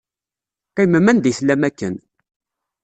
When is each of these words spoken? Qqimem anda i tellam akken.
Qqimem 0.69 1.07
anda 1.11 1.27
i 1.29 1.33
tellam 1.37 1.63
akken. 1.67 1.95